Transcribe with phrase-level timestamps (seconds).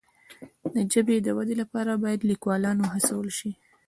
[0.73, 3.51] د ژبې د ودي لپاره باید لیکوالان وهڅول سي.